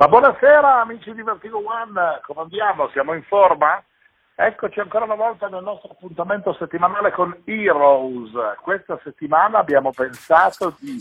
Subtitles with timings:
[0.00, 2.88] Ma buonasera amici di Vertigo One, come andiamo?
[2.88, 3.84] Siamo in forma?
[4.34, 8.30] Eccoci ancora una volta nel nostro appuntamento settimanale con Heroes.
[8.62, 10.98] Questa settimana abbiamo pensato di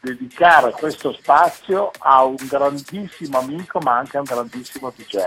[0.00, 5.18] dedicare questo spazio a un grandissimo amico ma anche a un grandissimo DJ.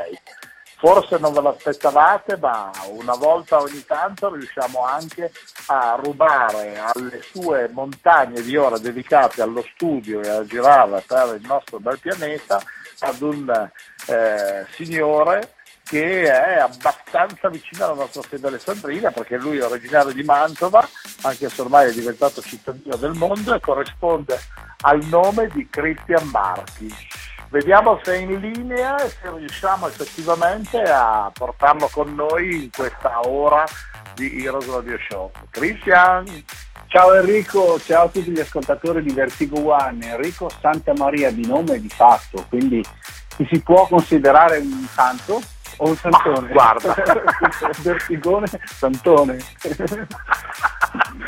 [0.75, 5.31] Forse non ve l'aspettavate, ma una volta ogni tanto riusciamo anche
[5.67, 11.47] a rubare alle sue montagne di ore dedicate allo studio e a girare per il
[11.47, 12.61] nostro bel pianeta
[12.99, 13.69] ad un
[14.07, 15.53] eh, signore
[15.83, 20.87] che è abbastanza vicino alla nostra sede alessandrina perché lui è originario di Mantova,
[21.23, 24.39] anche se ormai è diventato cittadino del mondo e corrisponde
[24.81, 26.93] al nome di Christian Marchi.
[27.49, 33.19] Vediamo se è in linea e se riusciamo effettivamente a portarlo con noi in questa
[33.27, 33.63] ora
[34.15, 35.31] di Heroes Radio Show.
[35.51, 36.25] Christian!
[36.93, 40.11] Ciao Enrico, ciao a tutti gli ascoltatori di Vertigo One.
[40.11, 42.85] Enrico Santa Maria di nome e di fatto, quindi
[43.35, 45.41] ti si può considerare un santo
[45.77, 46.39] o un santone?
[46.41, 46.95] Ma, guarda,
[47.81, 49.39] Vertigone, santone.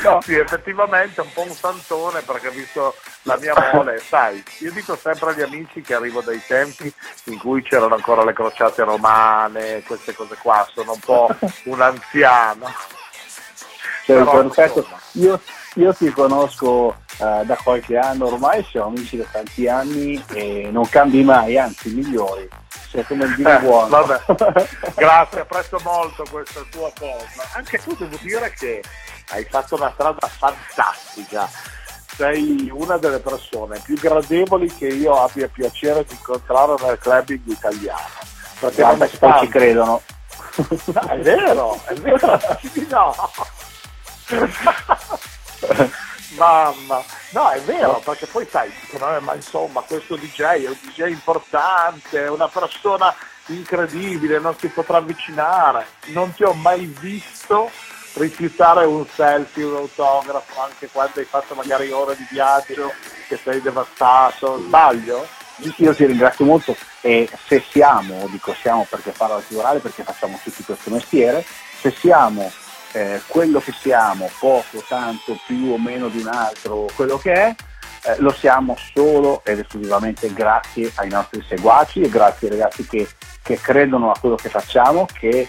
[0.04, 0.20] no.
[0.20, 4.94] Sì, effettivamente è un po' un santone perché visto la mia mole, sai, io dico
[4.94, 10.14] sempre agli amici che arrivo dai tempi in cui c'erano ancora le crociate romane, queste
[10.14, 11.28] cose qua, sono un po'
[11.64, 12.72] un anziano.
[14.06, 14.86] Cioè, perfetto.
[15.14, 15.40] Io,
[15.76, 20.88] io, ti conosco uh, da qualche anno ormai, siamo amici da tanti anni e non
[20.88, 22.48] cambi mai, anzi migliori.
[22.88, 23.88] Sei come il vino eh, buono.
[23.88, 24.68] Vabbè.
[24.96, 27.48] Grazie, apprezzo molto questa tua cosa.
[27.54, 28.82] Anche tu devo dire che
[29.30, 31.48] hai fatto una strada fantastica.
[32.16, 38.24] Sei una delle persone più gradevoli che io abbia piacere di incontrare nel clubbing italiano.
[38.58, 40.00] Perché Guarda, poi ci credono.
[40.56, 42.40] No, è vero, è vero.
[42.88, 43.14] no.
[46.36, 48.70] Mamma, no è vero perché poi sai,
[49.20, 53.14] ma insomma questo DJ è un DJ importante, è una persona
[53.46, 57.70] incredibile, non si potrà avvicinare, non ti ho mai visto
[58.14, 62.92] rifiutare un selfie, un autografo, anche quando hai fatto magari ore di viaggio
[63.28, 65.26] che sei devastato, sbaglio?
[65.76, 70.38] Io ti ringrazio molto e se siamo, dico siamo perché parlo al plurale perché facciamo
[70.42, 71.44] tutti questo mestiere,
[71.80, 72.52] se siamo
[72.92, 77.54] eh, quello che siamo, poco, tanto, più o meno di un altro, quello che è,
[78.04, 83.08] eh, lo siamo solo ed esclusivamente grazie ai nostri seguaci e grazie ai ragazzi che,
[83.42, 85.48] che credono a quello che facciamo, che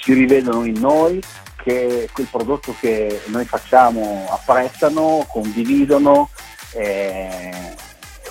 [0.00, 1.22] si rivedono in noi,
[1.56, 6.28] che quel prodotto che noi facciamo apprezzano, condividono.
[6.72, 7.74] Eh,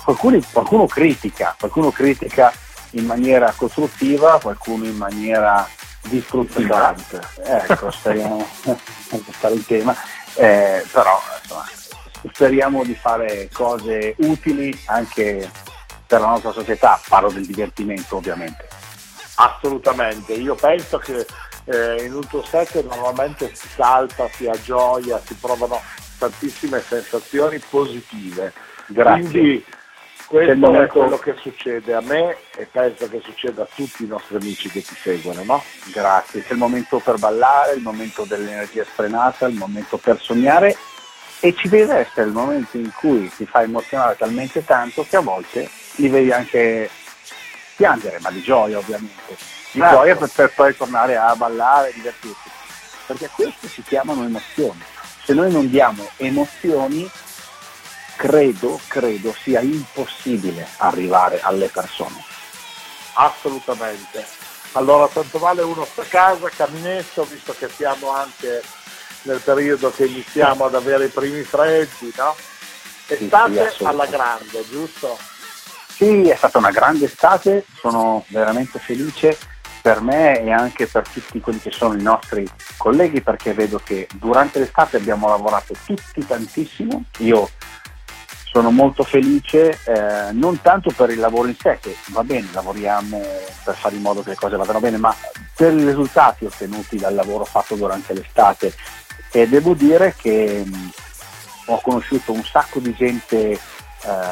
[0.04, 2.52] qualcuno, qualcuno, critica, qualcuno critica
[2.90, 5.66] in maniera costruttiva, qualcuno in maniera
[6.02, 7.20] distruttivante.
[7.42, 8.46] Ecco, speriamo
[9.32, 9.94] stare il tema.
[10.34, 11.68] Eh, però insomma,
[12.32, 15.50] speriamo di fare cose utili anche
[16.06, 18.68] per la nostra società, parlo del divertimento ovviamente.
[19.36, 21.26] Assolutamente, io penso che
[21.64, 25.80] eh, in un tuo set normalmente si salta, si ha gioia, si provano
[26.18, 28.52] tantissime sensazioni positive.
[28.86, 29.20] Grazie.
[29.20, 29.64] Quindi
[30.32, 34.36] questo è quello che succede a me e penso che succeda a tutti i nostri
[34.36, 35.62] amici che ti seguono, no?
[35.92, 40.74] Grazie, c'è il momento per ballare, il momento dell'energia sfrenata, il momento per sognare
[41.38, 45.20] e ci deve essere il momento in cui ti fa emozionare talmente tanto che a
[45.20, 46.88] volte li vedi anche
[47.76, 49.36] piangere, ma di gioia ovviamente,
[49.72, 49.96] di certo.
[49.96, 52.48] gioia per, per poi tornare a ballare divertirsi,
[53.06, 54.82] perché queste si chiamano emozioni.
[55.24, 57.06] Se noi non diamo emozioni
[58.16, 62.22] credo, credo sia impossibile arrivare alle persone.
[63.14, 64.24] Assolutamente.
[64.72, 68.62] Allora tanto vale uno sta a casa, camminetto, visto che siamo anche
[69.22, 72.34] nel periodo che iniziamo ad avere i primi freddi, no?
[73.06, 75.18] Estate sì, sì, alla grande, giusto?
[75.88, 79.36] Sì, è stata una grande estate, sono veramente felice
[79.82, 84.06] per me e anche per tutti quelli che sono i nostri colleghi perché vedo che
[84.14, 87.04] durante l'estate abbiamo lavorato tutti tantissimo.
[87.18, 87.50] Io
[88.52, 93.18] sono molto felice eh, non tanto per il lavoro in sé, che va bene, lavoriamo
[93.64, 95.14] per fare in modo che le cose vadano bene, ma
[95.56, 98.74] per i risultati ottenuti dal lavoro fatto durante l'estate.
[99.30, 100.90] E devo dire che mh,
[101.66, 103.58] ho conosciuto un sacco di gente eh,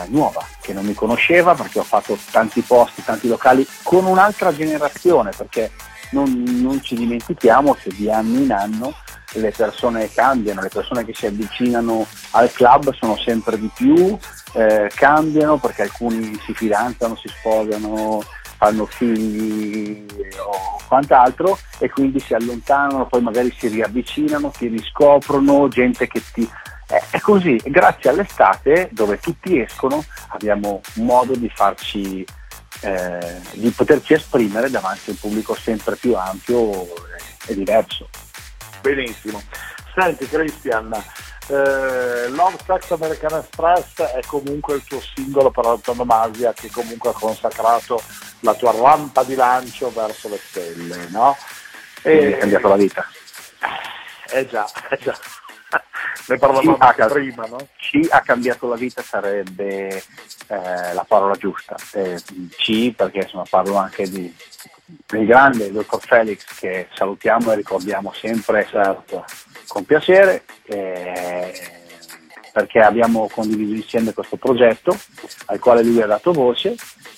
[0.08, 5.31] nuova che non mi conosceva perché ho fatto tanti posti, tanti locali con un'altra generazione,
[5.34, 5.70] perché
[6.11, 6.31] non,
[6.61, 8.94] non ci dimentichiamo che di anno in anno
[9.35, 14.17] le persone cambiano, le persone che si avvicinano al club sono sempre di più,
[14.55, 18.23] eh, cambiano perché alcuni si fidanzano, si sposano,
[18.56, 20.05] fanno figli
[20.38, 26.49] o quant'altro e quindi si allontanano, poi magari si riavvicinano, ti riscoprono, gente che ti...
[26.88, 32.26] Eh, è così, grazie all'estate dove tutti escono abbiamo modo di farci
[32.81, 36.88] eh, di poterci esprimere davanti a un pubblico sempre più ampio
[37.47, 38.09] e diverso.
[38.81, 39.43] Benissimo.
[39.94, 40.93] Senti Christian,
[41.49, 47.15] eh, Love Sex American Express è comunque il tuo singolo per l'autonomasia che comunque ha
[47.15, 48.00] consacrato
[48.41, 51.37] la tua rampa di lancio verso le stelle, no?
[52.03, 52.35] E...
[52.35, 53.06] ha cambiato la vita.
[54.32, 55.19] Eh già, eh già.
[56.29, 57.69] ne parlavamo anche prima, no?
[57.76, 60.03] Ci ha cambiato la vita sarebbe
[60.47, 61.76] eh, la parola giusta.
[61.93, 62.21] Eh,
[62.56, 64.35] C perché insomma, parlo anche di,
[65.06, 69.25] del grande dottor Felix che salutiamo e ricordiamo sempre certo.
[69.66, 70.44] con piacere.
[70.64, 71.78] Eh,
[72.52, 74.96] perché abbiamo condiviso insieme questo progetto
[75.46, 76.75] al quale lui ha dato voce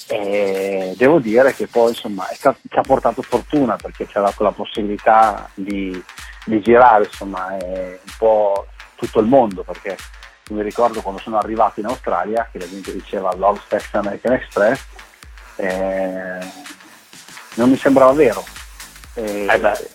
[0.08, 4.52] e devo dire che poi insomma ci ha portato fortuna perché ci ha dato la
[4.52, 6.02] possibilità di,
[6.44, 9.96] di girare insomma un po' tutto il mondo perché
[10.50, 14.84] mi ricordo quando sono arrivato in Australia che la gente diceva Love Sex American Express
[15.56, 16.38] eh,
[17.54, 18.44] non mi sembrava vero.
[19.14, 19.90] Eh, eh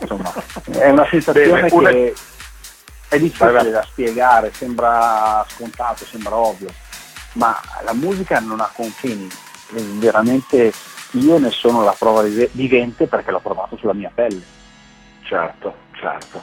[0.00, 0.32] insomma
[0.72, 1.90] è una sensazione Bene, una...
[1.90, 2.14] che
[3.08, 6.68] è difficile da spiegare sembra scontato, sembra ovvio
[7.32, 9.28] ma la musica non ha confini.
[9.98, 10.72] Veramente
[11.12, 14.42] io ne sono la prova vivente perché l'ho provato sulla mia pelle.
[15.22, 16.42] Certo, certo.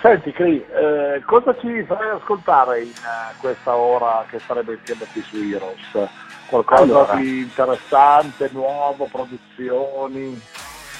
[0.00, 5.22] Senti Cri, eh, cosa ci farai ascoltare in uh, questa ora che sarebbe insieme qui
[5.22, 6.08] su Heroes?
[6.54, 10.40] Qualcosa allora, di interessante, nuovo, produzioni?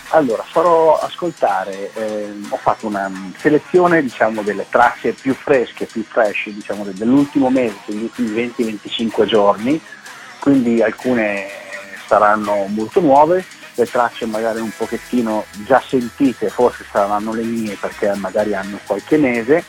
[0.08, 6.48] Allora, farò ascoltare, eh, ho fatto una selezione diciamo, delle tracce più fresche, più fresh
[6.48, 9.80] diciamo, dell'ultimo mese, degli ultimi 20-25 giorni,
[10.40, 11.46] quindi alcune
[12.04, 13.44] saranno molto nuove,
[13.76, 19.18] le tracce magari un pochettino già sentite, forse saranno le mie perché magari hanno qualche
[19.18, 19.64] mese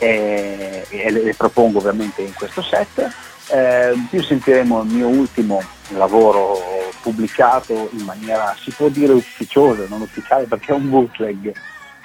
[0.00, 3.32] e, e le, propongo ovviamente in questo set.
[3.48, 6.58] Eh, più sentiremo il mio ultimo lavoro
[7.02, 11.52] pubblicato in maniera si può dire ufficiosa, non ufficiale perché è un bootleg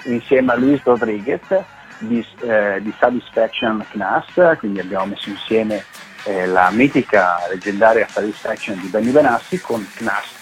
[0.04, 1.40] insieme a Luis Rodriguez
[1.98, 5.84] di, eh, di Satisfaction Knas, quindi abbiamo messo insieme
[6.24, 10.38] eh, la mitica leggendaria Satisfaction di Benny Benassi con Knas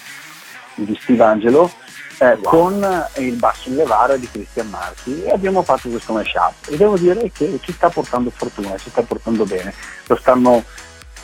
[0.75, 1.71] di Steve Angelo
[2.19, 2.41] eh, wow.
[2.41, 5.23] con il basso in levare di Cristian Marchi.
[5.23, 6.53] E abbiamo fatto questo mashup.
[6.69, 9.73] E devo dire che ci sta portando fortuna, ci sta portando bene,
[10.05, 10.63] lo stanno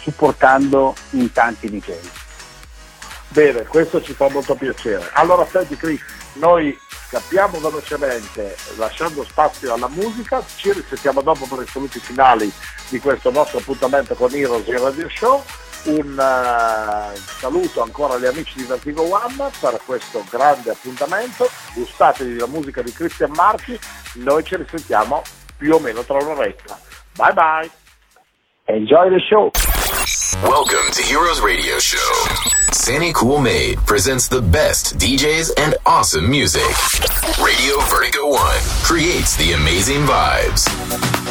[0.06, 1.94] supportando in tanti DJ.
[3.30, 5.10] Bene, questo ci fa molto piacere.
[5.14, 6.00] Allora senti Chris,
[6.34, 12.52] noi scappiamo velocemente lasciando spazio alla musica, ci risentiamo dopo per i saluti finali
[12.90, 15.44] di questo nostro appuntamento con Heroes in Radio Show
[15.86, 21.48] un uh, saluto ancora agli amici di Vertigo One per questo grande appuntamento.
[21.74, 23.80] Gustatevi della musica di Christian Marchi,
[24.14, 25.22] noi ci risentiamo
[25.58, 26.80] più o meno tra un'oretta.
[27.16, 27.85] Bye bye.
[28.68, 29.52] Enjoy the show.
[30.42, 32.26] Welcome to Heroes Radio Show.
[32.72, 36.64] Sandy Cool Made presents the best DJs and awesome music.
[37.44, 41.25] Radio Vertigo One creates the amazing vibes.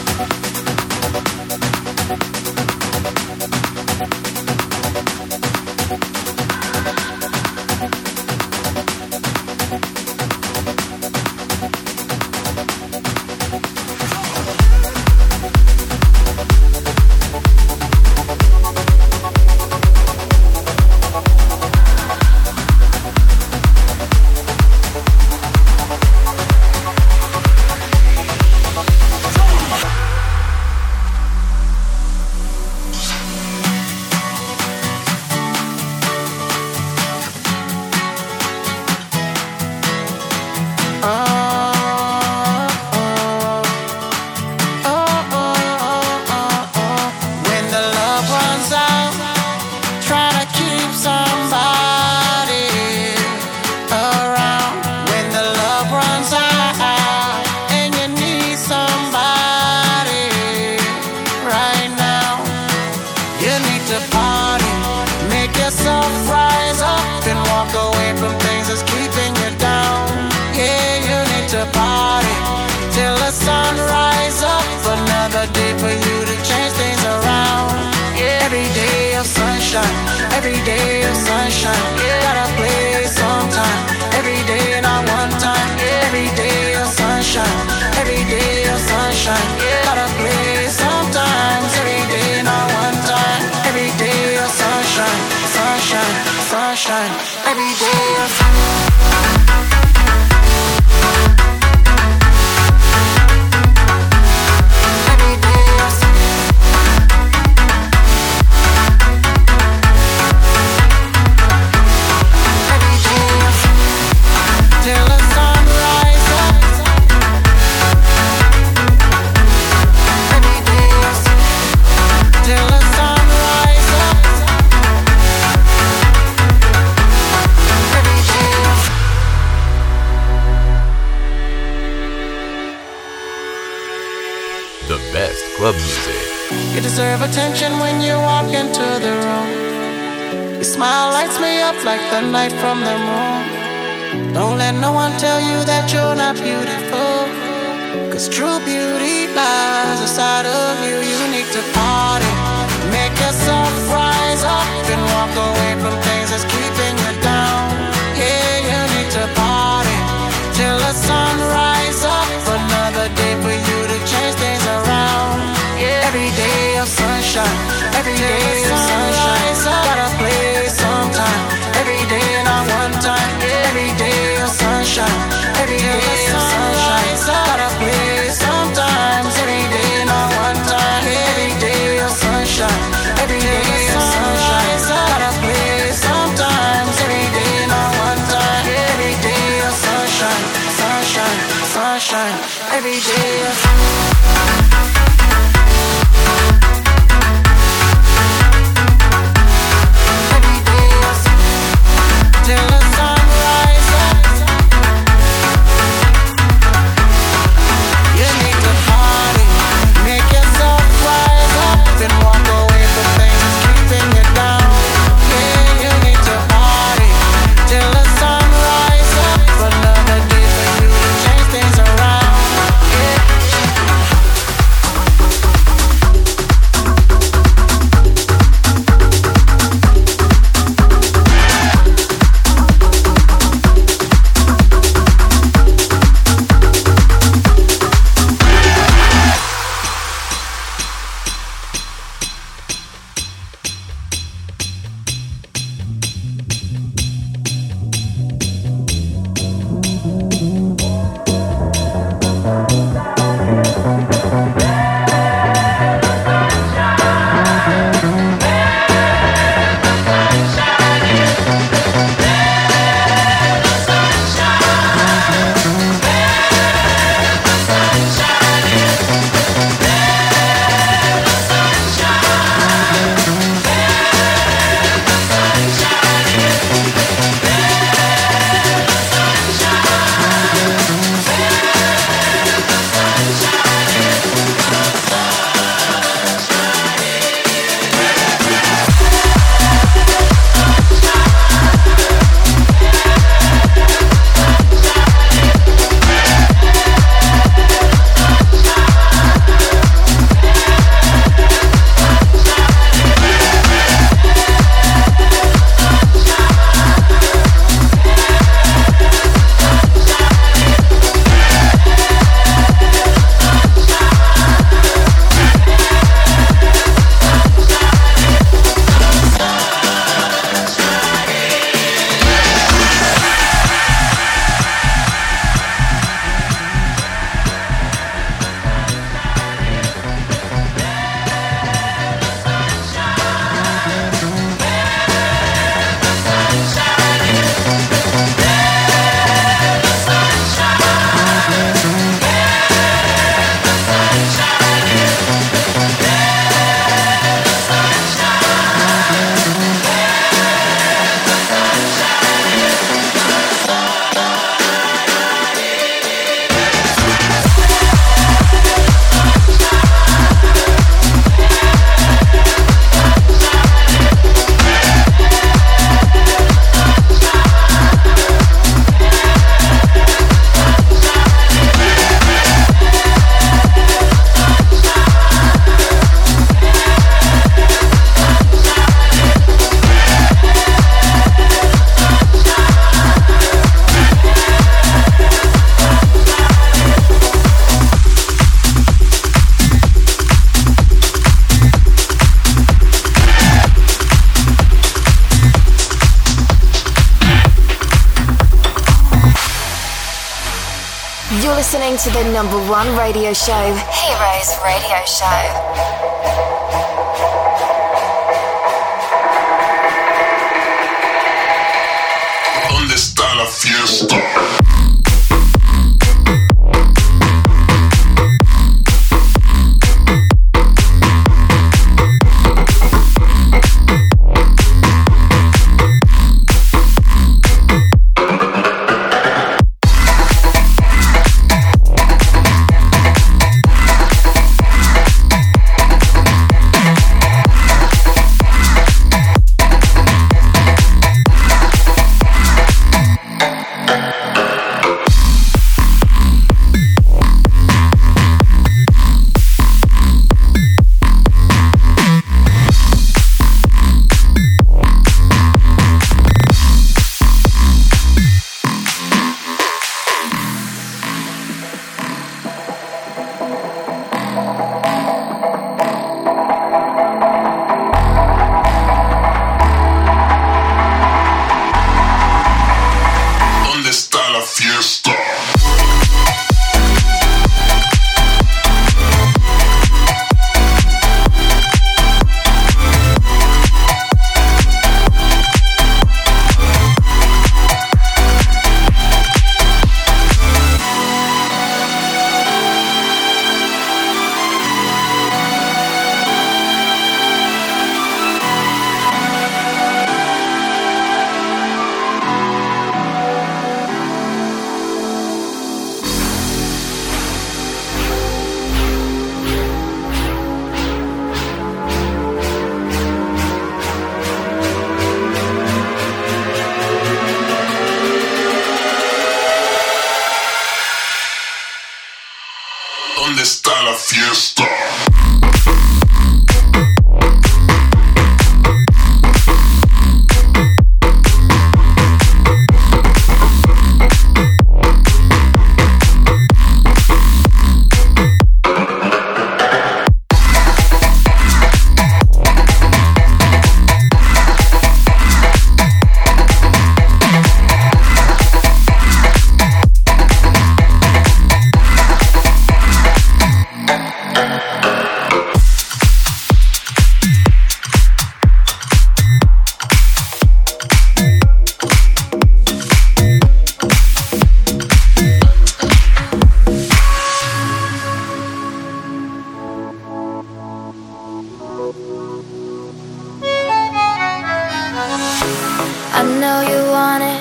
[576.40, 577.40] Know you want it,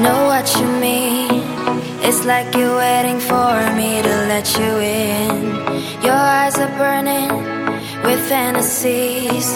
[0.00, 1.42] know what you mean.
[2.02, 5.32] It's like you're waiting for me to let you in.
[6.02, 7.30] Your eyes are burning
[8.02, 9.48] with fantasies.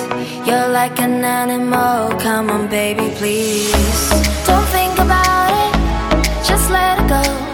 [0.47, 4.11] You're like an animal, come on, baby, please.
[4.47, 5.75] Don't think about it,
[6.47, 7.46] just let it go.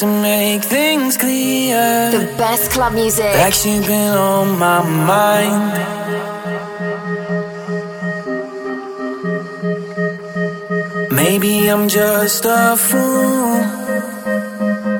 [0.00, 2.10] To make things clear.
[2.12, 3.24] The best club music.
[3.24, 5.72] Actually been on my mind.
[11.10, 13.60] Maybe I'm just a fool.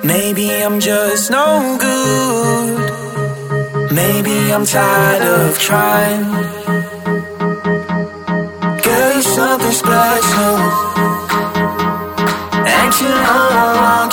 [0.02, 2.90] Maybe I'm just no good.
[3.92, 6.24] Maybe I'm tired of trying.
[8.82, 10.87] Girl, you're something special
[13.00, 14.07] you.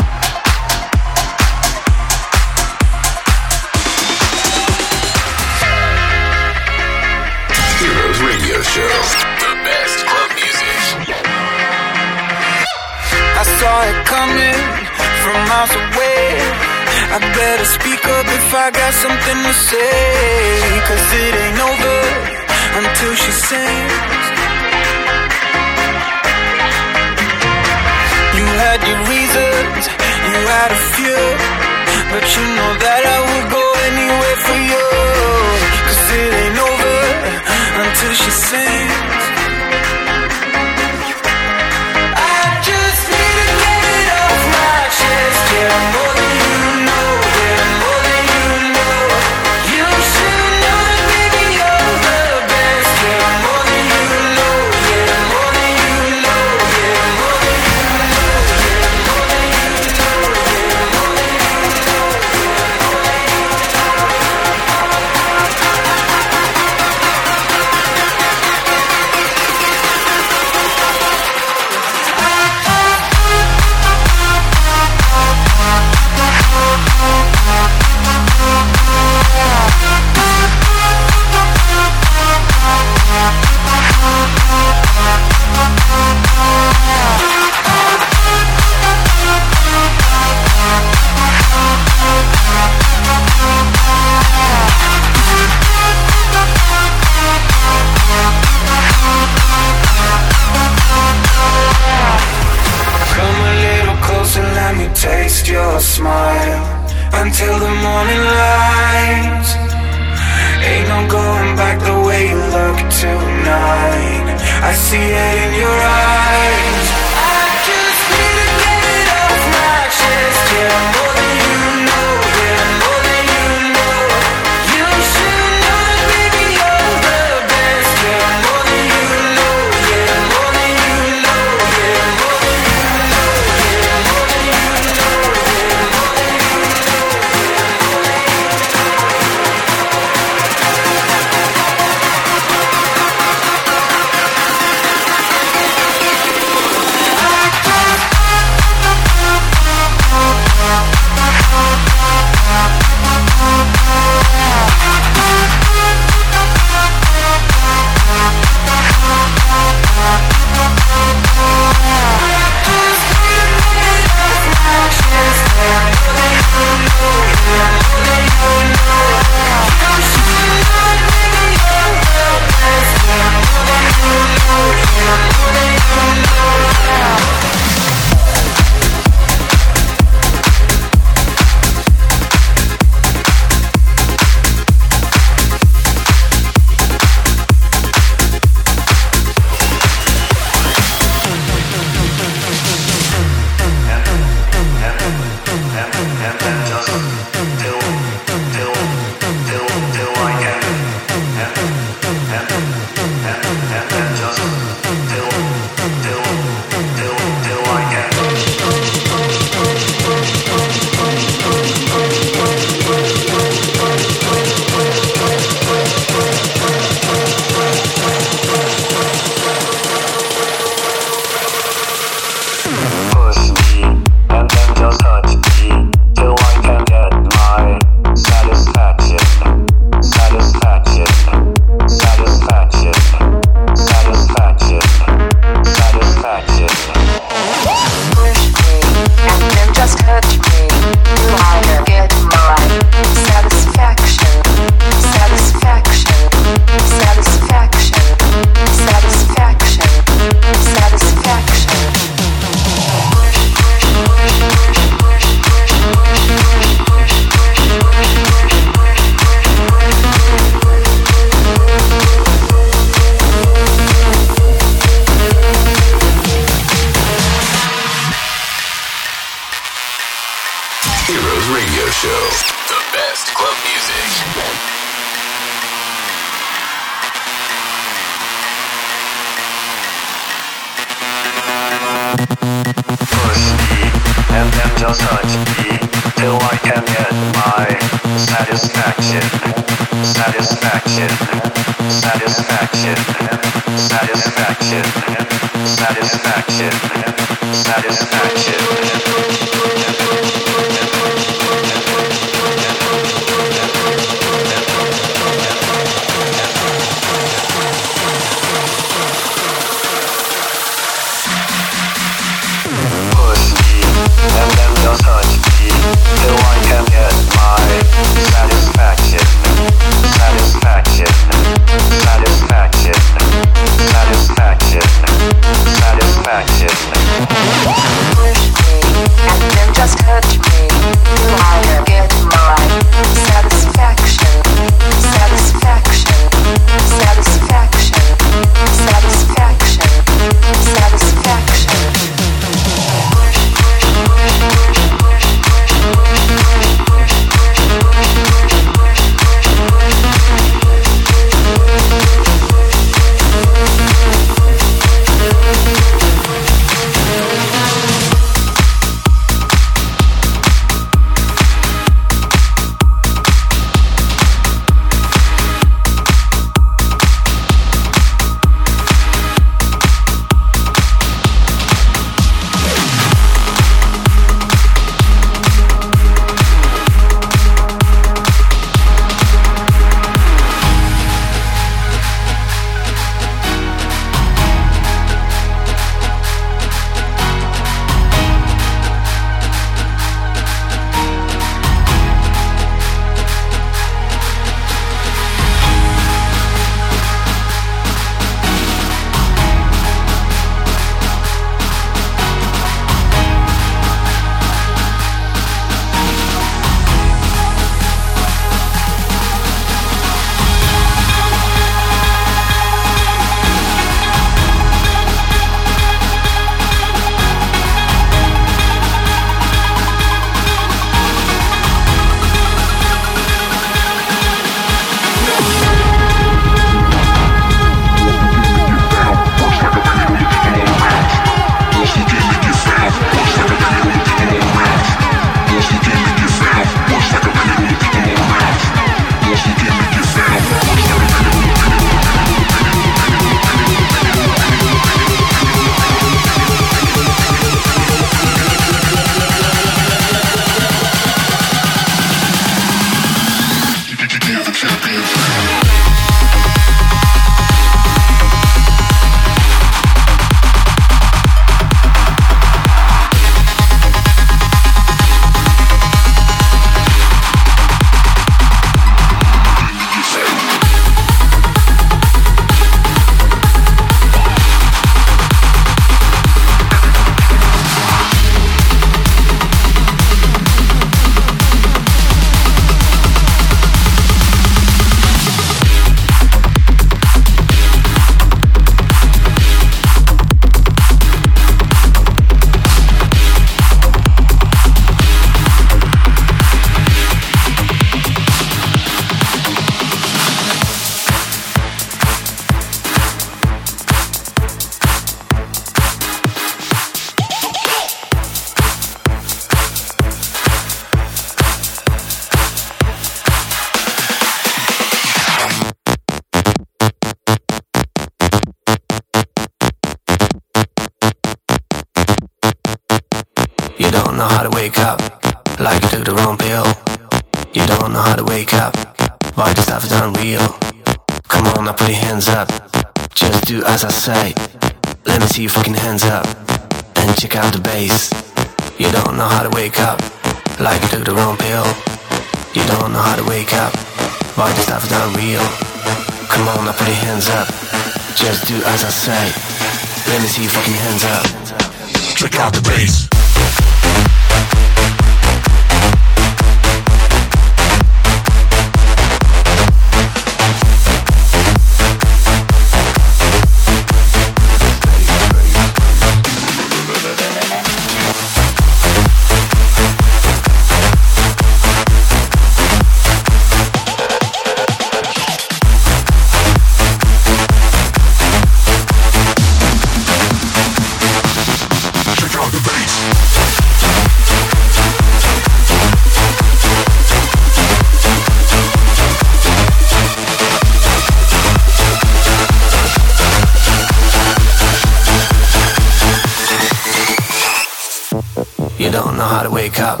[599.20, 600.00] Know how to wake up,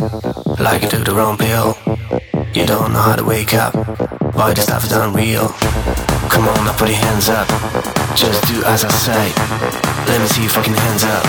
[0.58, 1.76] like you took the wrong pill.
[2.54, 3.74] You don't know how to wake up,
[4.32, 5.48] boy, this stuff is unreal.
[6.32, 7.46] Come on, now put your hands up,
[8.16, 9.24] just do as I say.
[10.08, 11.24] Let me see your fucking hands up,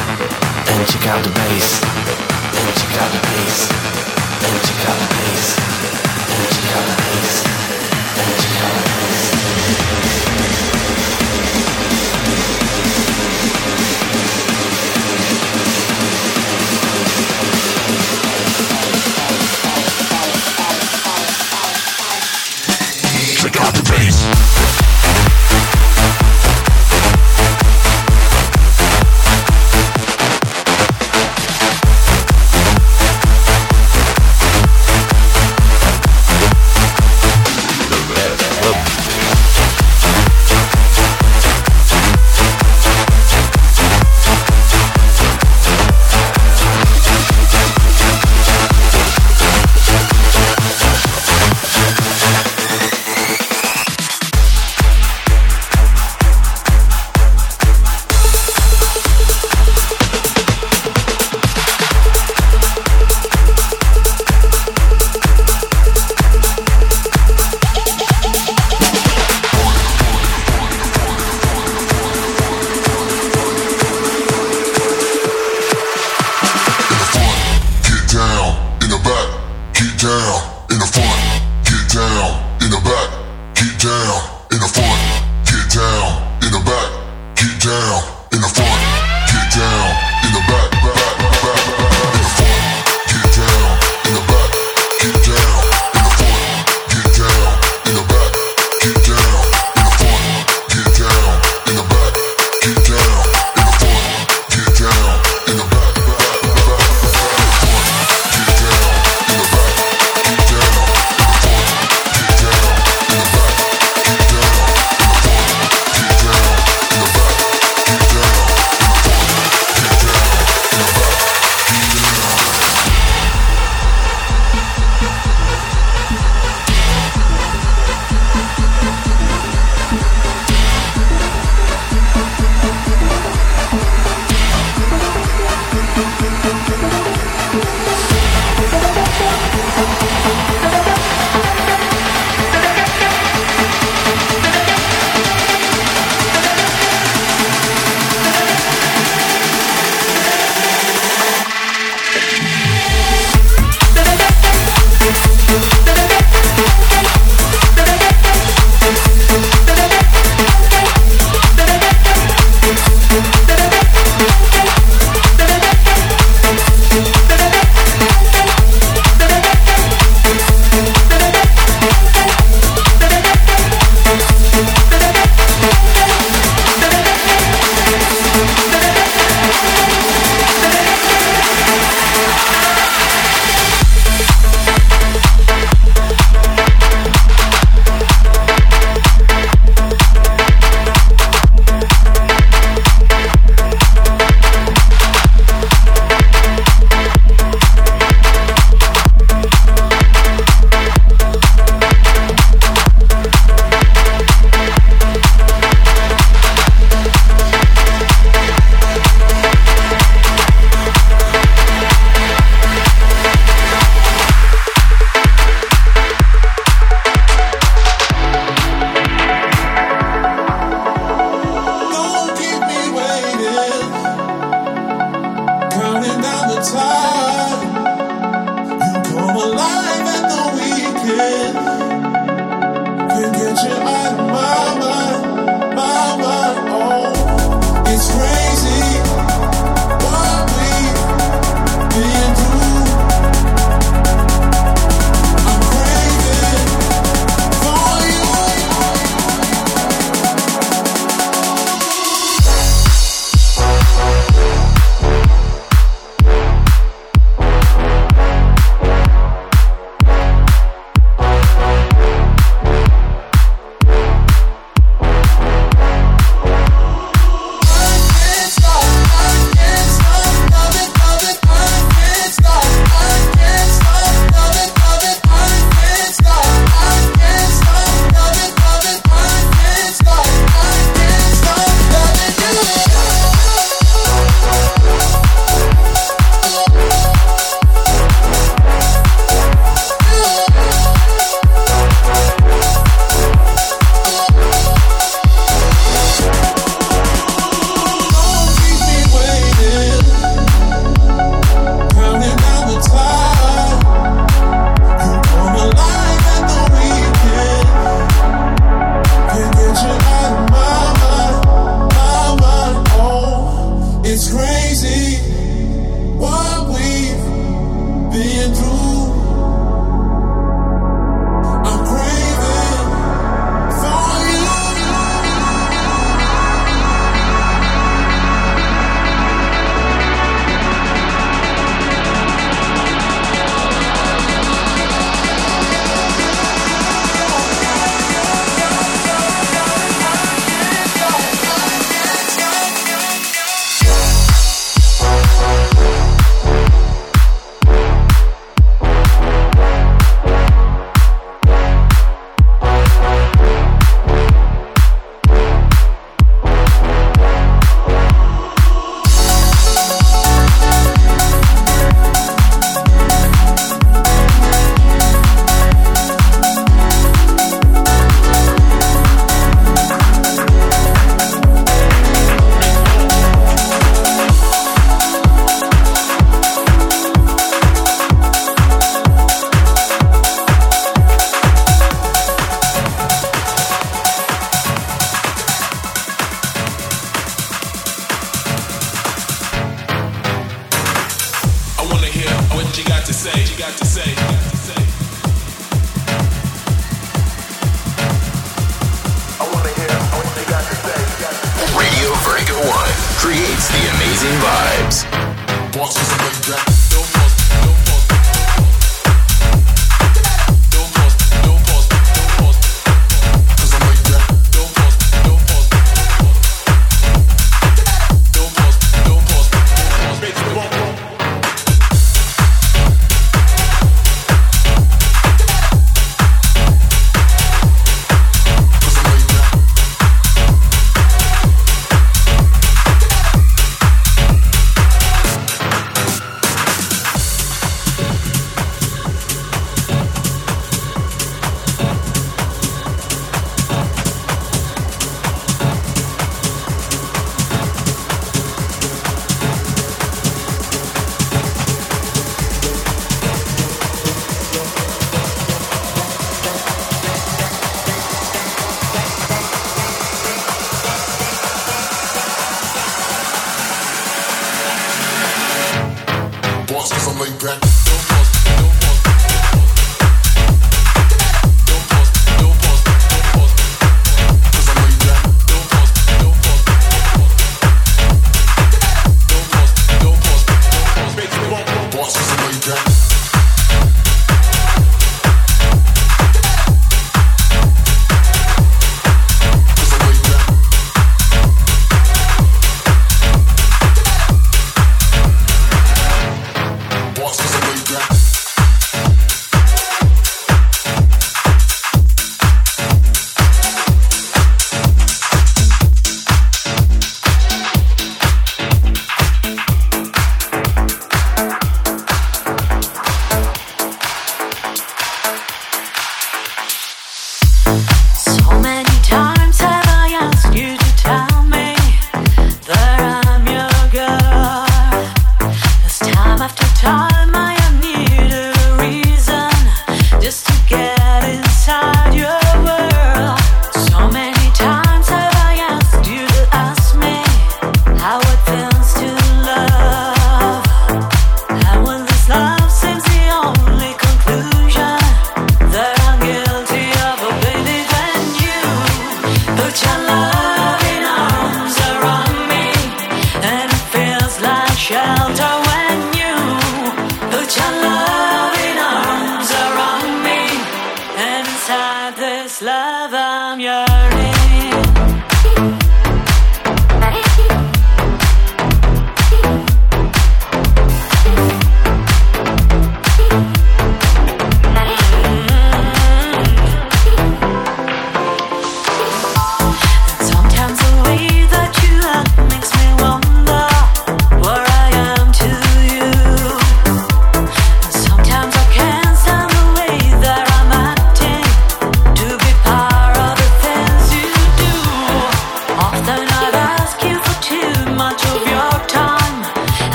[0.72, 3.60] and check out the bass, and check out the bass,
[4.39, 5.46] and check out the bass,
[6.32, 7.51] and check out the bass,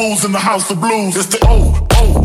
[0.00, 1.14] booze in the house of blues.
[1.14, 2.19] It's the O, O,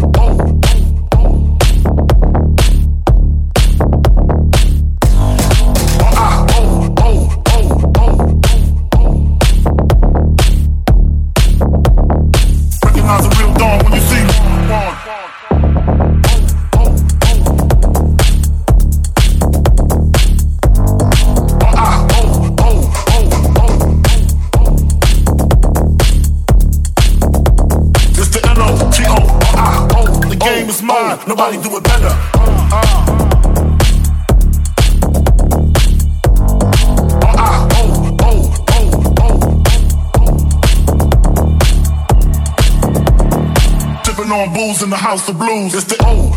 [31.36, 32.08] nobody do it better.
[32.08, 33.06] Uh, uh.
[37.28, 38.96] Oh, oh, oh,
[44.32, 45.76] on booze in the house of blues.
[45.76, 46.35] It's the oh,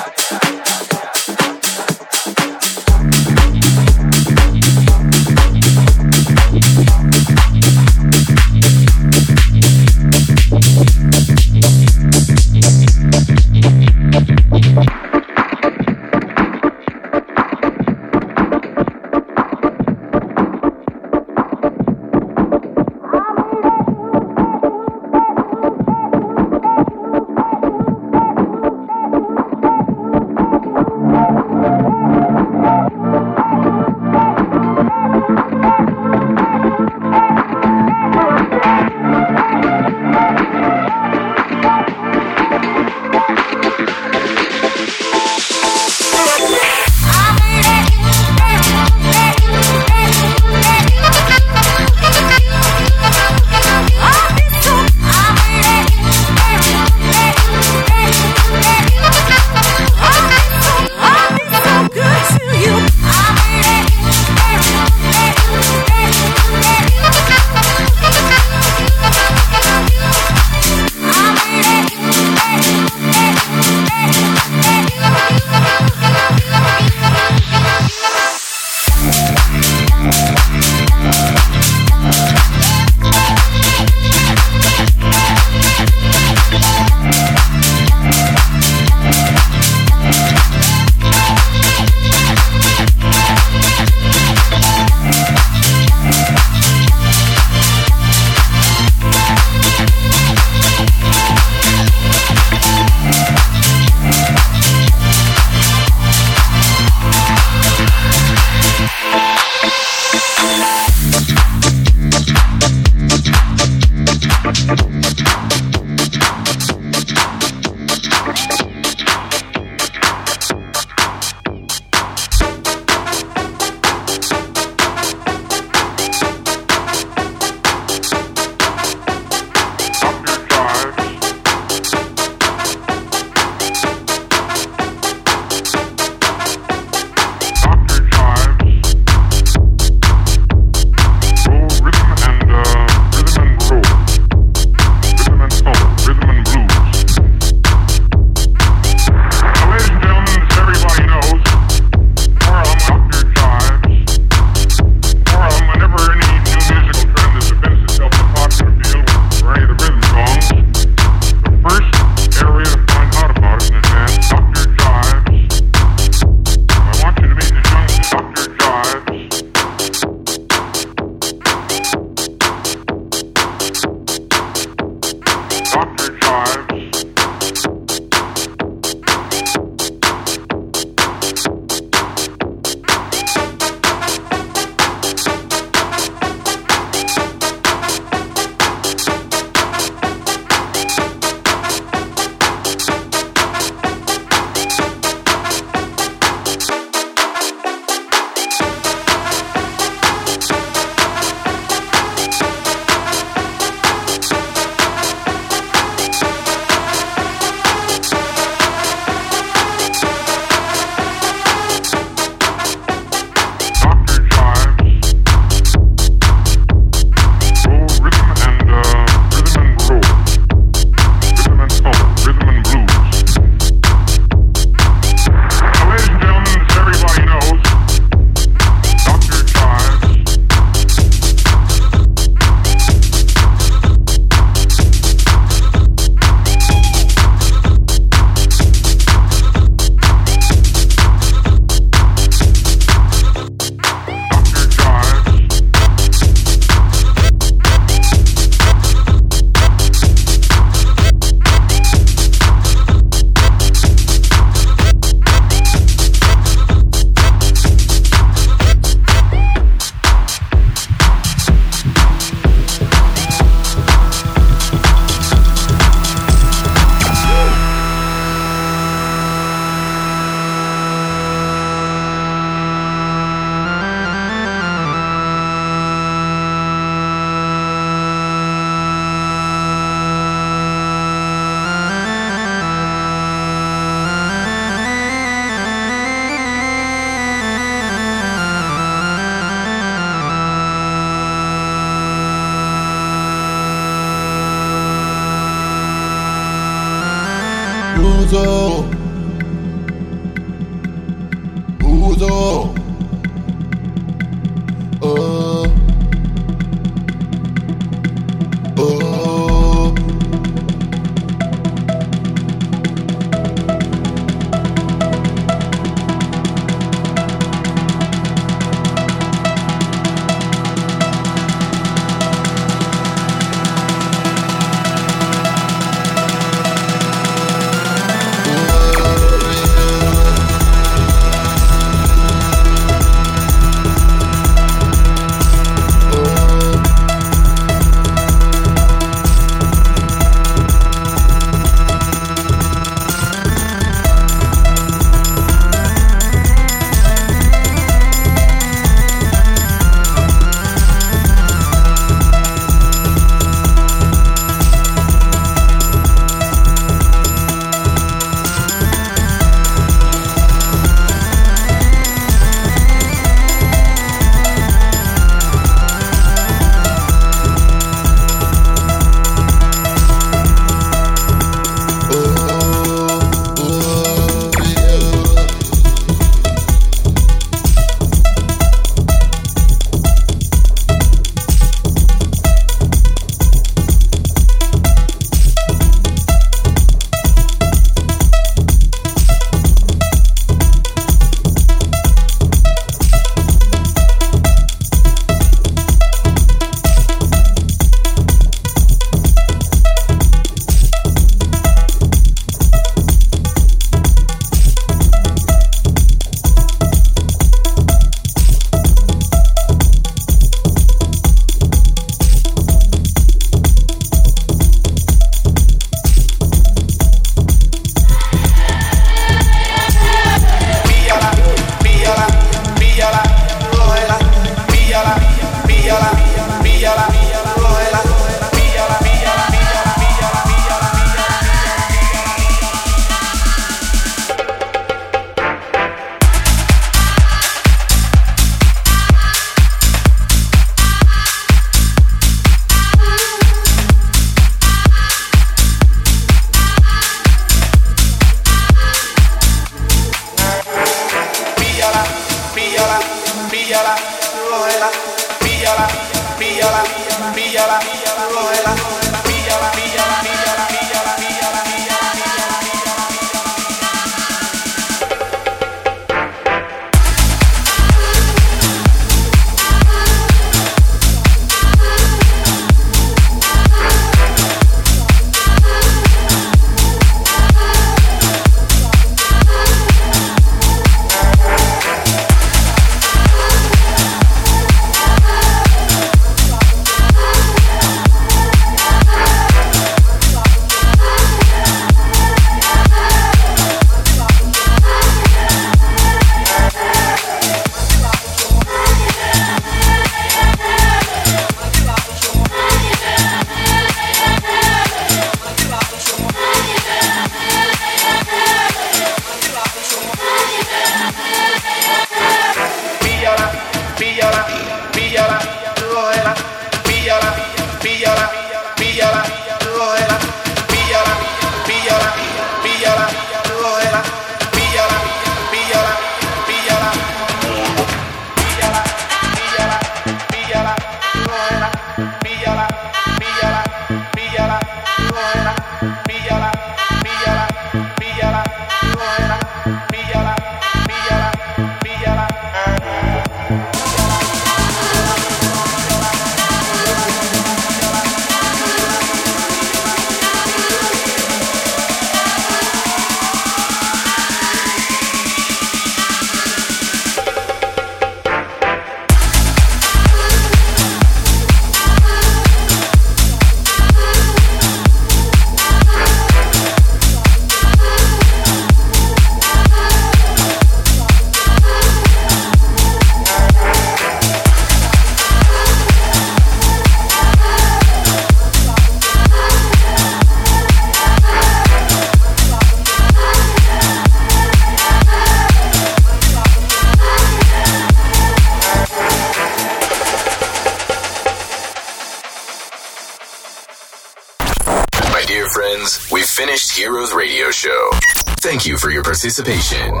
[599.36, 600.00] participation.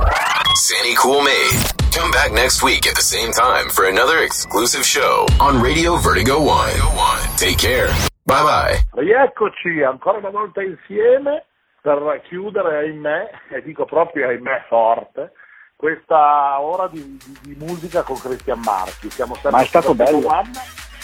[0.54, 5.26] Sandy Cool Made Come back next week at the same time for another exclusive show
[5.40, 6.72] on Radio Vertigo One.
[7.36, 7.88] Take care.
[8.24, 9.02] Bye bye.
[9.02, 11.44] Rieccoci ancora una volta insieme
[11.82, 15.32] per chiudere, ahimè, e dico proprio ahimè forte,
[15.76, 19.10] questa ora di, di- di musica con Cristian Marchi.
[19.10, 20.26] Siamo sempre Ma è stato bello.
[20.26, 20.50] One.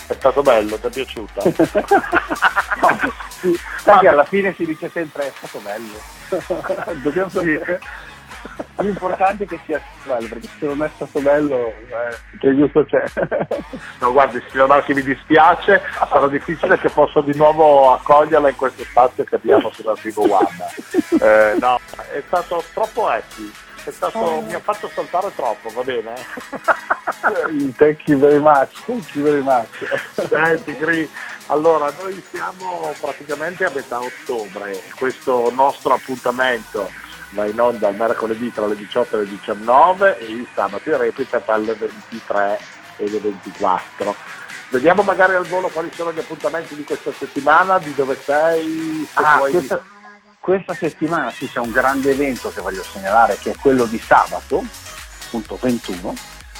[0.08, 1.42] È stato bello, ti è piaciuta?
[3.42, 7.00] Sì, sai che alla fine si dice sempre è stato bello.
[7.02, 7.80] Dobbiamo sapere.
[8.82, 13.04] L'importante è che sia bello, perché se non è stato bello, eh, che giusto c'è.
[14.00, 18.82] No, guardi, signor Marchi, mi dispiace, sarà difficile che possa di nuovo accoglierla in questo
[18.82, 20.48] spazio che abbiamo sulla Figo One.
[21.20, 21.78] Eh, no,
[22.12, 23.52] è stato troppo happy,
[23.84, 26.14] è stato, mi ha fatto saltare troppo, va bene?
[27.76, 30.26] Thank you very much, thank you very much.
[30.28, 31.08] Senti, Gri,
[31.46, 36.90] allora noi siamo praticamente a metà ottobre, questo nostro appuntamento
[37.32, 40.96] va in onda il mercoledì tra le 18 e le 19 e il sabato in
[40.98, 42.58] replica tra le 23
[42.96, 44.14] e le 24.
[44.70, 49.22] Vediamo magari al volo quali sono gli appuntamenti di questa settimana, di dove sei, se
[49.22, 49.82] Ah, vuoi- questa,
[50.40, 54.64] questa settimana sì, c'è un grande evento che voglio segnalare che è quello di sabato,
[55.26, 56.14] appunto 21,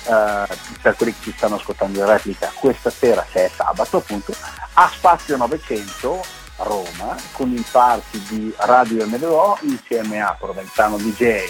[0.05, 0.47] eh,
[0.83, 4.35] per quelli che ci stanno ascoltando in replica questa sera che è sabato appunto,
[4.75, 11.49] a Spazio 900 a Roma con il party di Radio MDO insieme a Provenzano DJ,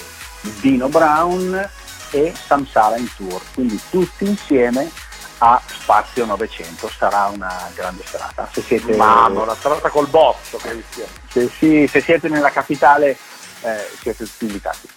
[0.60, 1.70] Dino Brown
[2.10, 4.90] e Samsara in tour, quindi tutti insieme
[5.38, 8.48] a Spazio 900, sarà una grande serata.
[8.52, 10.60] Se siete, Mamma, una serata col botto
[11.28, 13.16] se, sì, se siete nella capitale
[13.62, 14.88] eh, siete tutti invitati.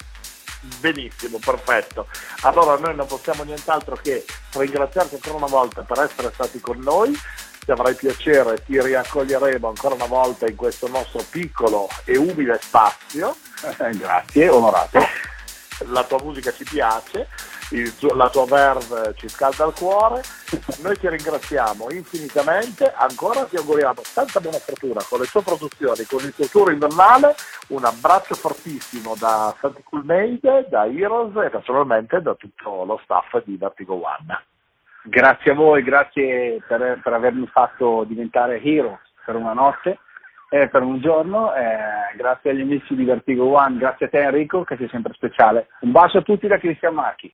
[0.79, 2.07] Benissimo, perfetto.
[2.41, 7.17] Allora noi non possiamo nient'altro che ringraziarti ancora una volta per essere stati con noi.
[7.65, 13.35] Ti avrai piacere, ti riaccoglieremo ancora una volta in questo nostro piccolo e umile spazio.
[13.97, 14.99] Grazie, onorato.
[15.87, 17.27] La tua musica ci piace,
[17.97, 20.21] tuo- la tua verve ci scalda il cuore.
[20.83, 26.23] Noi ti ringraziamo infinitamente, ancora ti auguriamo tanta buona fortuna con le tue produzioni, con
[26.23, 27.35] il tuo tour invernale.
[27.69, 33.43] Un abbraccio fortissimo da Santi Cool Made, da Heroes e naturalmente da tutto lo staff
[33.43, 34.45] di Vertigo One.
[35.07, 39.99] Grazie a voi, grazie per, per avermi fatto diventare hero per una notte,
[40.49, 44.63] eh, per un giorno, eh, grazie agli amici di Vertigo One, grazie a te Enrico
[44.63, 45.67] che sei sempre speciale.
[45.81, 47.31] Un bacio a tutti da Cristian Marchi.